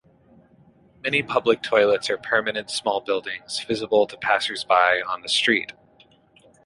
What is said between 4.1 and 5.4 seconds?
passers-by on the